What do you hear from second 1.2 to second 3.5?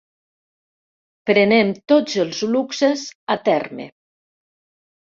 Prenem tots els luxes a